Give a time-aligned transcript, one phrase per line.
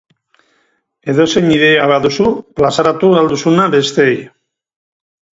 [1.11, 4.17] Edozein ideia baduzu, plazaratu ahal duzuna besteei.